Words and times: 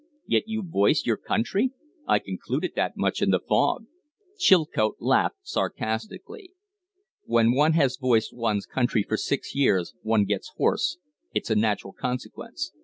Yet 0.25 0.47
you 0.47 0.63
voice 0.63 1.03
your 1.05 1.15
country? 1.17 1.73
I 2.07 2.17
concluded 2.17 2.71
that 2.75 2.97
much 2.97 3.21
in 3.21 3.29
the 3.29 3.39
fog." 3.39 3.85
Chilcote 4.39 4.95
laughed 4.99 5.35
sarcastically. 5.43 6.53
"When 7.25 7.51
one 7.53 7.73
has 7.73 7.97
voiced 7.97 8.33
one's 8.35 8.65
country 8.65 9.03
for 9.07 9.15
six 9.17 9.53
years 9.53 9.93
one 10.01 10.25
gets 10.25 10.53
hoarse 10.57 10.97
it's 11.35 11.51
a 11.51 11.55
natural 11.55 11.93
consequence." 11.93 12.73